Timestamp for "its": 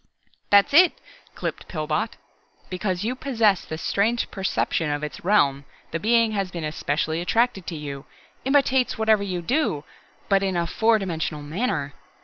5.03-5.23